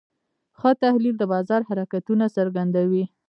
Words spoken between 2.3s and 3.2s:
څرګندوي.